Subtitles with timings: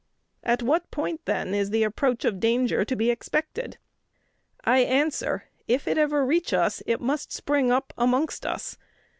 [0.43, 3.77] "At what point, then, is the approach of danger to be expected?
[4.65, 8.79] I answer, if it ever reach us, it must spring up amongst us.